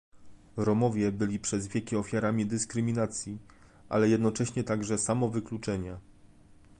[0.57, 3.37] Romowie byli przez wieki ofiarami dyskryminacji,
[3.89, 5.97] ale jednocześnie także samowykluczenia